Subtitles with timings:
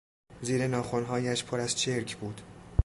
[0.41, 2.41] زیر ناخنهایش پر از چرک بود.